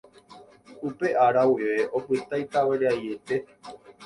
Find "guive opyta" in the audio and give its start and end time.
1.49-2.35